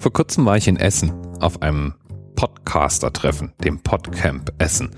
Vor 0.00 0.14
kurzem 0.14 0.46
war 0.46 0.56
ich 0.56 0.66
in 0.66 0.78
Essen 0.78 1.12
auf 1.40 1.60
einem 1.60 1.92
Podcaster-Treffen, 2.34 3.52
dem 3.62 3.80
Podcamp 3.80 4.50
Essen. 4.56 4.96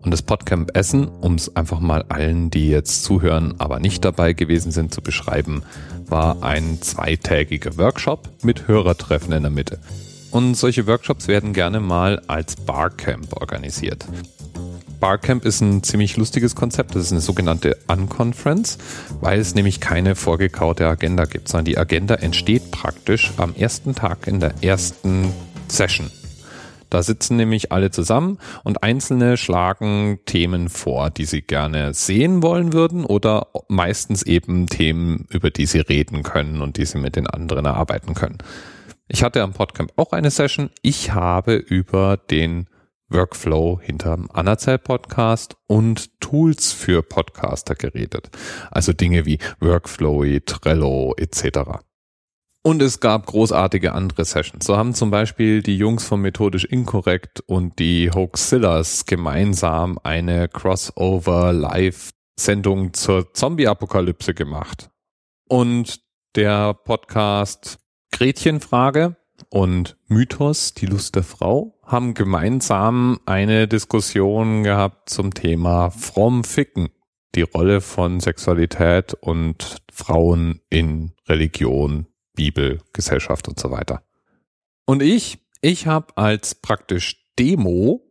Und 0.00 0.10
das 0.10 0.22
Podcamp 0.22 0.74
Essen, 0.74 1.06
um 1.06 1.34
es 1.34 1.54
einfach 1.54 1.80
mal 1.80 2.04
allen, 2.08 2.48
die 2.48 2.70
jetzt 2.70 3.04
zuhören, 3.04 3.56
aber 3.58 3.78
nicht 3.78 4.06
dabei 4.06 4.32
gewesen 4.32 4.72
sind, 4.72 4.94
zu 4.94 5.02
beschreiben, 5.02 5.64
war 6.06 6.42
ein 6.42 6.80
zweitägiger 6.80 7.76
Workshop 7.76 8.30
mit 8.42 8.66
Hörertreffen 8.68 9.34
in 9.34 9.42
der 9.42 9.52
Mitte. 9.52 9.80
Und 10.30 10.54
solche 10.54 10.86
Workshops 10.86 11.28
werden 11.28 11.52
gerne 11.52 11.80
mal 11.80 12.22
als 12.26 12.56
Barcamp 12.56 13.34
organisiert. 13.34 14.06
Barcamp 15.00 15.44
ist 15.44 15.60
ein 15.60 15.82
ziemlich 15.82 16.16
lustiges 16.16 16.56
Konzept. 16.56 16.94
Das 16.94 17.04
ist 17.04 17.12
eine 17.12 17.20
sogenannte 17.20 17.76
Unconference, 17.86 18.78
weil 19.20 19.38
es 19.38 19.54
nämlich 19.54 19.80
keine 19.80 20.16
vorgekaute 20.16 20.86
Agenda 20.86 21.24
gibt, 21.24 21.48
sondern 21.48 21.66
die 21.66 21.78
Agenda 21.78 22.16
entsteht 22.16 22.70
praktisch 22.70 23.32
am 23.36 23.54
ersten 23.54 23.94
Tag 23.94 24.26
in 24.26 24.40
der 24.40 24.54
ersten 24.62 25.32
Session. 25.68 26.10
Da 26.90 27.02
sitzen 27.02 27.36
nämlich 27.36 27.70
alle 27.70 27.90
zusammen 27.90 28.38
und 28.64 28.82
Einzelne 28.82 29.36
schlagen 29.36 30.20
Themen 30.24 30.68
vor, 30.70 31.10
die 31.10 31.26
sie 31.26 31.42
gerne 31.42 31.92
sehen 31.92 32.42
wollen 32.42 32.72
würden 32.72 33.04
oder 33.04 33.48
meistens 33.68 34.22
eben 34.22 34.66
Themen, 34.66 35.26
über 35.28 35.50
die 35.50 35.66
sie 35.66 35.80
reden 35.80 36.22
können 36.22 36.62
und 36.62 36.78
die 36.78 36.86
sie 36.86 36.98
mit 36.98 37.14
den 37.16 37.26
anderen 37.26 37.66
erarbeiten 37.66 38.14
können. 38.14 38.38
Ich 39.06 39.22
hatte 39.22 39.42
am 39.42 39.52
Podcamp 39.52 39.92
auch 39.96 40.12
eine 40.12 40.30
Session. 40.30 40.70
Ich 40.82 41.12
habe 41.12 41.54
über 41.54 42.16
den 42.16 42.68
Workflow 43.10 43.80
hinterm 43.80 44.28
Anerzähl 44.32 44.78
Podcast 44.78 45.56
und 45.66 46.20
Tools 46.20 46.72
für 46.72 47.02
Podcaster 47.02 47.74
geredet. 47.74 48.30
Also 48.70 48.92
Dinge 48.92 49.26
wie 49.26 49.38
Workflowy, 49.60 50.42
Trello 50.42 51.14
etc. 51.16 51.80
Und 52.62 52.82
es 52.82 53.00
gab 53.00 53.24
großartige 53.26 53.92
andere 53.92 54.24
Sessions. 54.24 54.66
So 54.66 54.76
haben 54.76 54.92
zum 54.92 55.10
Beispiel 55.10 55.62
die 55.62 55.78
Jungs 55.78 56.04
von 56.04 56.20
Methodisch 56.20 56.66
Inkorrekt 56.66 57.40
und 57.46 57.78
die 57.78 58.10
Hoaxillas 58.10 59.06
gemeinsam 59.06 59.98
eine 60.02 60.48
Crossover-Live-Sendung 60.48 62.92
zur 62.92 63.32
Zombie-Apokalypse 63.32 64.34
gemacht. 64.34 64.90
Und 65.48 66.02
der 66.36 66.74
Podcast 66.74 67.78
Gretchenfrage 68.12 69.16
und 69.50 69.96
Mythos, 70.06 70.74
die 70.74 70.86
Lust 70.86 71.14
der 71.16 71.22
Frau, 71.22 71.78
haben 71.84 72.14
gemeinsam 72.14 73.20
eine 73.26 73.68
Diskussion 73.68 74.62
gehabt 74.62 75.10
zum 75.10 75.34
Thema 75.34 75.90
Fromm 75.90 76.44
Ficken, 76.44 76.90
die 77.34 77.42
Rolle 77.42 77.80
von 77.80 78.20
Sexualität 78.20 79.14
und 79.14 79.82
Frauen 79.92 80.60
in 80.70 81.12
Religion, 81.28 82.06
Bibel, 82.34 82.80
Gesellschaft 82.92 83.48
und 83.48 83.58
so 83.58 83.70
weiter. 83.70 84.02
Und 84.86 85.02
ich, 85.02 85.38
ich 85.60 85.86
habe 85.86 86.16
als 86.16 86.54
praktisch 86.54 87.26
Demo 87.38 88.07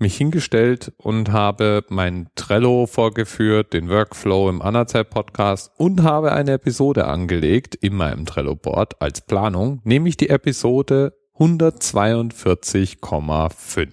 mich 0.00 0.16
hingestellt 0.16 0.92
und 0.96 1.32
habe 1.32 1.84
mein 1.88 2.28
Trello 2.34 2.86
vorgeführt, 2.86 3.72
den 3.72 3.88
Workflow 3.88 4.48
im 4.48 4.62
Anerzähl 4.62 5.04
Podcast 5.04 5.72
und 5.76 6.02
habe 6.02 6.32
eine 6.32 6.52
Episode 6.52 7.06
angelegt 7.06 7.74
in 7.74 7.94
meinem 7.94 8.26
Trello 8.26 8.56
Board 8.56 9.00
als 9.00 9.20
Planung, 9.20 9.80
nämlich 9.84 10.16
die 10.16 10.30
Episode 10.30 11.16
142,5. 11.38 13.88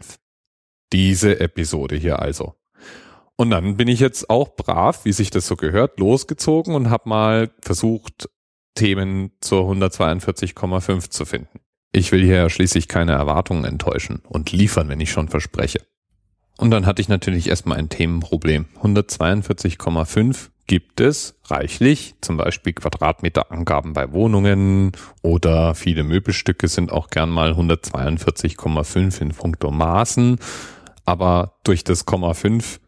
Diese 0.94 1.40
Episode 1.40 1.96
hier 1.96 2.20
also. 2.20 2.54
Und 3.36 3.52
dann 3.52 3.78
bin 3.78 3.88
ich 3.88 4.00
jetzt 4.00 4.30
auch 4.30 4.56
brav, 4.56 5.06
wie 5.06 5.14
sich 5.14 5.30
das 5.30 5.48
so 5.48 5.56
gehört, 5.56 6.00
losgezogen 6.00 6.76
und 6.76 6.90
habe 6.90 7.10
mal 7.10 7.52
versucht, 7.62 8.30
Themen 8.76 9.32
zur 9.42 9.70
142,5 9.70 11.10
zu 11.10 11.26
finden. 11.26 11.60
Ich 11.92 12.12
will 12.12 12.24
hier 12.24 12.50
schließlich 12.50 12.88
keine 12.88 13.14
Erwartungen 13.14 13.66
enttäuschen 13.66 14.22
und 14.28 14.52
liefern, 14.52 14.90
wenn 14.90 15.00
ich 15.00 15.12
schon 15.12 15.30
verspreche. 15.30 15.82
Und 16.58 16.72
dann 16.72 16.86
hatte 16.86 17.02
ich 17.02 17.08
natürlich 17.08 17.50
erstmal 17.50 17.78
ein 17.78 17.90
Themenproblem. 17.90 18.66
142,5 18.82 20.50
gibt 20.66 21.00
es 21.00 21.36
reichlich, 21.46 22.16
zum 22.22 22.38
Beispiel 22.38 22.74
Quadratmeterangaben 22.74 23.94
bei 23.94 24.12
Wohnungen 24.12 24.92
oder 25.22 25.76
viele 25.76 26.04
Möbelstücke 26.04 26.68
sind 26.68 26.92
auch 26.92 27.10
gern 27.10 27.30
mal 27.30 27.54
142,5 27.54 29.22
in 29.22 29.30
puncto 29.30 29.72
Maßen. 29.72 30.40
Aber 31.06 31.54
durch 31.64 31.86
das 31.86 32.06
Komma 32.06 32.34
5 32.34 32.82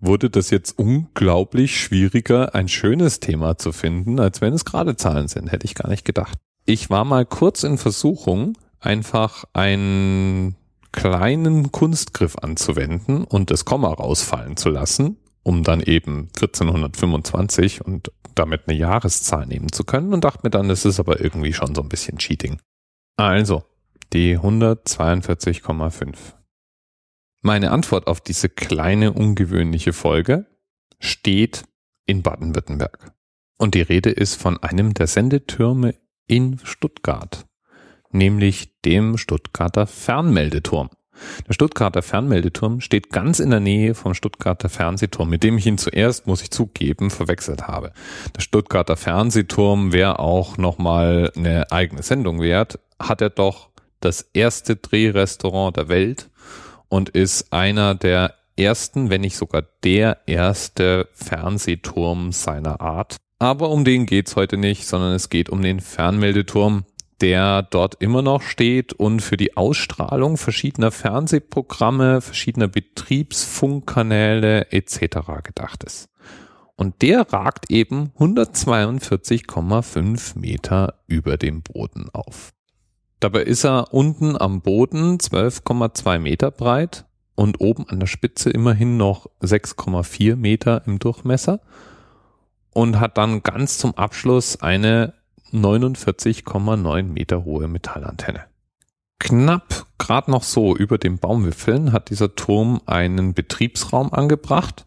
wurde 0.00 0.30
das 0.30 0.50
jetzt 0.50 0.78
unglaublich 0.78 1.80
schwieriger, 1.80 2.54
ein 2.54 2.68
schönes 2.68 3.20
Thema 3.20 3.58
zu 3.58 3.72
finden, 3.72 4.20
als 4.20 4.40
wenn 4.40 4.52
es 4.52 4.64
gerade 4.64 4.96
Zahlen 4.96 5.28
sind. 5.28 5.50
Hätte 5.50 5.64
ich 5.64 5.74
gar 5.74 5.88
nicht 5.88 6.04
gedacht. 6.04 6.38
Ich 6.66 6.88
war 6.88 7.04
mal 7.04 7.26
kurz 7.26 7.64
in 7.64 7.78
Versuchung, 7.78 8.56
einfach 8.80 9.44
ein 9.54 10.56
kleinen 10.94 11.72
Kunstgriff 11.72 12.36
anzuwenden 12.38 13.24
und 13.24 13.50
das 13.50 13.64
Komma 13.64 13.92
rausfallen 13.92 14.56
zu 14.56 14.70
lassen, 14.70 15.16
um 15.42 15.64
dann 15.64 15.80
eben 15.80 16.28
1425 16.36 17.84
und 17.84 18.12
damit 18.36 18.68
eine 18.68 18.78
Jahreszahl 18.78 19.44
nehmen 19.46 19.72
zu 19.72 19.82
können 19.82 20.14
und 20.14 20.22
dachte 20.22 20.40
mir 20.44 20.50
dann, 20.50 20.68
das 20.68 20.84
ist 20.84 21.00
aber 21.00 21.20
irgendwie 21.20 21.52
schon 21.52 21.74
so 21.74 21.82
ein 21.82 21.88
bisschen 21.88 22.18
Cheating. 22.18 22.60
Also, 23.16 23.64
die 24.12 24.38
142,5. 24.38 26.14
Meine 27.42 27.72
Antwort 27.72 28.06
auf 28.06 28.20
diese 28.20 28.48
kleine 28.48 29.12
ungewöhnliche 29.12 29.92
Folge 29.92 30.46
steht 31.00 31.64
in 32.06 32.22
Baden-Württemberg. 32.22 33.12
Und 33.58 33.74
die 33.74 33.82
Rede 33.82 34.10
ist 34.10 34.40
von 34.40 34.62
einem 34.62 34.94
der 34.94 35.08
Sendetürme 35.08 35.96
in 36.28 36.60
Stuttgart 36.62 37.46
nämlich 38.14 38.80
dem 38.84 39.18
Stuttgarter 39.18 39.86
Fernmeldeturm. 39.86 40.90
Der 41.46 41.52
Stuttgarter 41.52 42.02
Fernmeldeturm 42.02 42.80
steht 42.80 43.10
ganz 43.10 43.38
in 43.38 43.50
der 43.50 43.60
Nähe 43.60 43.94
vom 43.94 44.14
Stuttgarter 44.14 44.68
Fernsehturm, 44.68 45.30
mit 45.30 45.42
dem 45.42 45.58
ich 45.58 45.66
ihn 45.66 45.78
zuerst, 45.78 46.26
muss 46.26 46.42
ich 46.42 46.50
zugeben, 46.50 47.10
verwechselt 47.10 47.68
habe. 47.68 47.92
Der 48.34 48.40
Stuttgarter 48.40 48.96
Fernsehturm 48.96 49.92
wäre 49.92 50.18
auch 50.18 50.58
nochmal 50.58 51.30
eine 51.36 51.70
eigene 51.70 52.02
Sendung 52.02 52.40
wert, 52.40 52.80
hat 52.98 53.20
er 53.20 53.30
doch 53.30 53.70
das 54.00 54.22
erste 54.32 54.76
Drehrestaurant 54.76 55.76
der 55.76 55.88
Welt 55.88 56.30
und 56.88 57.08
ist 57.10 57.52
einer 57.52 57.94
der 57.94 58.34
ersten, 58.56 59.10
wenn 59.10 59.22
nicht 59.22 59.36
sogar 59.36 59.62
der 59.82 60.18
erste 60.26 61.08
Fernsehturm 61.12 62.32
seiner 62.32 62.80
Art. 62.80 63.16
Aber 63.38 63.70
um 63.70 63.84
den 63.84 64.06
geht's 64.06 64.36
heute 64.36 64.56
nicht, 64.56 64.86
sondern 64.86 65.12
es 65.12 65.28
geht 65.28 65.48
um 65.48 65.60
den 65.60 65.80
Fernmeldeturm, 65.80 66.84
der 67.20 67.62
dort 67.62 67.96
immer 68.00 68.22
noch 68.22 68.42
steht 68.42 68.92
und 68.92 69.20
für 69.20 69.36
die 69.36 69.56
Ausstrahlung 69.56 70.36
verschiedener 70.36 70.90
Fernsehprogramme, 70.90 72.20
verschiedener 72.20 72.66
Betriebsfunkkanäle 72.68 74.72
etc. 74.72 75.18
gedacht 75.42 75.84
ist. 75.84 76.08
Und 76.76 77.02
der 77.02 77.32
ragt 77.32 77.70
eben 77.70 78.10
142,5 78.18 80.38
Meter 80.38 80.94
über 81.06 81.36
dem 81.36 81.62
Boden 81.62 82.08
auf. 82.12 82.50
Dabei 83.20 83.44
ist 83.44 83.64
er 83.64 83.94
unten 83.94 84.36
am 84.36 84.60
Boden 84.60 85.18
12,2 85.18 86.18
Meter 86.18 86.50
breit 86.50 87.06
und 87.36 87.60
oben 87.60 87.88
an 87.88 88.00
der 88.00 88.06
Spitze 88.06 88.50
immerhin 88.50 88.96
noch 88.96 89.30
6,4 89.40 90.36
Meter 90.36 90.82
im 90.86 90.98
Durchmesser 90.98 91.60
und 92.72 93.00
hat 93.00 93.16
dann 93.16 93.42
ganz 93.42 93.78
zum 93.78 93.96
Abschluss 93.96 94.60
eine 94.60 95.14
49,9 95.54 97.02
Meter 97.04 97.44
hohe 97.44 97.68
Metallantenne. 97.68 98.44
Knapp 99.20 99.86
gerade 99.96 100.30
noch 100.30 100.42
so 100.42 100.76
über 100.76 100.98
den 100.98 101.18
Baumwipfeln 101.18 101.92
hat 101.92 102.10
dieser 102.10 102.34
Turm 102.34 102.80
einen 102.86 103.32
Betriebsraum 103.32 104.12
angebracht 104.12 104.86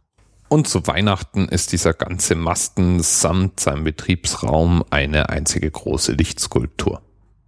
und 0.50 0.68
zu 0.68 0.86
Weihnachten 0.88 1.48
ist 1.48 1.72
dieser 1.72 1.94
ganze 1.94 2.36
Masten 2.36 3.02
samt 3.02 3.60
seinem 3.60 3.84
Betriebsraum 3.84 4.84
eine 4.90 5.30
einzige 5.30 5.70
große 5.70 6.14
Lichtskulptur, 6.14 7.02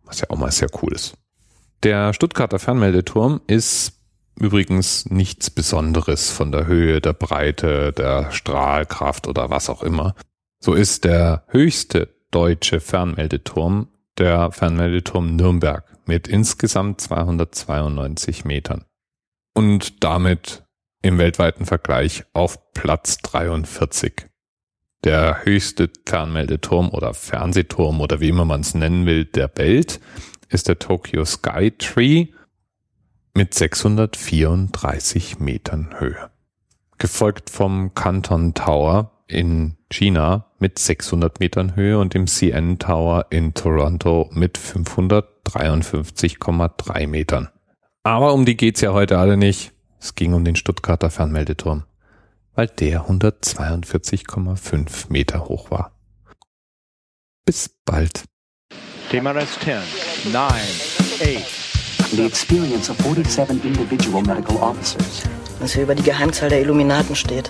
was 0.04 0.22
ja 0.22 0.30
auch 0.30 0.38
mal 0.38 0.52
sehr 0.52 0.70
cool 0.82 0.94
ist. 0.94 1.14
Der 1.84 2.14
Stuttgarter 2.14 2.60
Fernmeldeturm 2.60 3.42
ist 3.48 3.94
übrigens 4.38 5.06
nichts 5.06 5.50
Besonderes 5.50 6.32
von 6.32 6.52
der 6.52 6.66
Höhe, 6.66 7.02
der 7.02 7.14
Breite, 7.14 7.94
der 7.94 8.32
Strahlkraft 8.32 9.28
oder 9.28 9.50
was 9.50 9.70
auch 9.70 9.84
immer. 9.84 10.16
So 10.60 10.74
ist 10.74 11.06
der 11.06 11.46
höchste 11.48 12.19
deutsche 12.32 12.80
Fernmeldeturm, 12.80 13.88
der 14.18 14.52
Fernmeldeturm 14.52 15.36
Nürnberg 15.36 15.86
mit 16.06 16.28
insgesamt 16.28 17.02
292 17.02 18.46
Metern 18.46 18.86
und 19.54 20.04
damit 20.04 20.64
im 21.02 21.18
weltweiten 21.18 21.66
Vergleich 21.66 22.26
auf 22.34 22.74
Platz 22.74 23.18
43. 23.20 24.28
Der 25.04 25.46
höchste 25.46 25.90
Fernmeldeturm 26.06 26.90
oder 26.90 27.14
Fernsehturm 27.14 28.02
oder 28.02 28.20
wie 28.20 28.30
immer 28.30 28.46
man 28.46 28.62
es 28.62 28.74
nennen 28.74 29.06
will 29.06 29.26
der 29.26 29.50
Welt 29.56 30.00
ist 30.50 30.68
der 30.68 30.80
Tokyo 30.80 31.24
Sky 31.26 31.72
Tree 31.72 32.28
mit 33.34 33.54
634 33.54 35.40
Metern 35.40 36.00
Höhe. 36.00 36.32
Gefolgt 36.98 37.50
vom 37.50 37.94
Canton 37.94 38.54
Tower 38.54 39.19
in 39.30 39.78
China 39.90 40.46
mit 40.60 40.78
600 40.80 41.40
Metern 41.40 41.76
Höhe 41.76 42.00
und 42.00 42.14
dem 42.14 42.28
CN 42.28 42.78
Tower 42.80 43.26
in 43.30 43.54
Toronto 43.54 44.30
mit 44.34 44.58
553,3 44.58 47.08
Metern. 47.08 47.50
Aber 48.04 48.34
um 48.34 48.46
die 48.46 48.58
geht's 48.58 48.82
ja 48.82 48.92
heute 48.94 49.18
alle 49.18 49.38
nicht. 49.38 49.72
Es 50.00 50.16
ging 50.16 50.34
um 50.34 50.44
den 50.44 50.56
Stuttgarter 50.56 51.10
Fernmeldeturm, 51.10 51.86
weil 52.56 52.68
der 52.68 53.08
142,5 53.08 55.12
Meter 55.12 55.46
hoch 55.46 55.72
war. 55.72 55.94
Bis 57.46 57.70
bald. 57.86 58.26
TMRS 59.12 59.58
10, 59.60 59.78
9, 60.32 60.34
8. 60.34 60.50
The 62.12 62.26
experience 62.26 62.90
of 62.90 62.98
47 62.98 63.64
individual 63.64 64.24
medical 64.24 64.58
officers. 64.58 65.24
Was 65.60 65.74
hier 65.74 65.84
über 65.84 65.96
die 65.96 66.04
Geheimzahl 66.04 66.50
der 66.50 66.62
Illuminaten 66.62 67.16
steht. 67.16 67.50